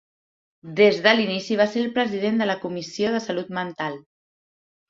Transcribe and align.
Des 0.79 1.01
de 1.07 1.11
l'inici 1.19 1.57
va 1.59 1.67
ser 1.75 1.83
el 1.87 1.93
president 1.99 2.43
de 2.43 2.49
la 2.53 2.57
Comissió 2.67 3.15
de 3.17 3.23
Salut 3.27 3.55
Mental. 3.59 4.01